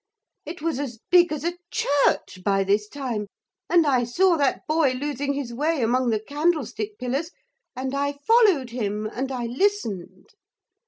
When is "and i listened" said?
9.05-10.29